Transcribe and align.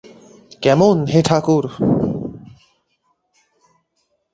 কেমন 0.61 0.97
হে 1.05 1.19
ঠাকুর! 1.21 1.63